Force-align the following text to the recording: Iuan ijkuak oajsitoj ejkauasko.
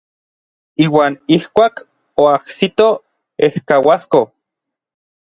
Iuan 0.85 1.13
ijkuak 1.35 1.75
oajsitoj 2.23 2.93
ejkauasko. 3.49 4.23